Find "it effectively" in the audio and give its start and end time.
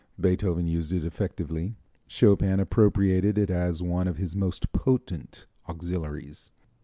0.93-1.75